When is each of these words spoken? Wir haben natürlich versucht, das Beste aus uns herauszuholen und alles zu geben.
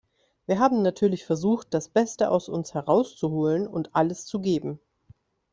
Wir 0.47 0.57
haben 0.57 0.81
natürlich 0.81 1.25
versucht, 1.27 1.75
das 1.75 1.87
Beste 1.87 2.31
aus 2.31 2.49
uns 2.49 2.73
herauszuholen 2.73 3.67
und 3.67 3.93
alles 3.95 4.25
zu 4.25 4.39
geben. 4.41 4.79